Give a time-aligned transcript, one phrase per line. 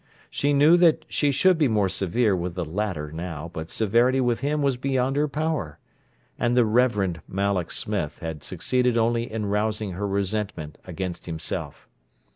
[0.31, 4.39] She knew that she should be more severe with the latter now, but severity with
[4.39, 5.77] him was beyond her power;
[6.39, 11.87] and the Reverend Malloch Smith had succeeded only in rousing her resentment against himself.